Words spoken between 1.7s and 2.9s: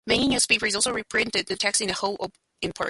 in whole or in part.